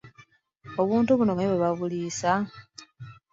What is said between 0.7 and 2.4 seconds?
Obuti buno omanyi bwe babuliisa?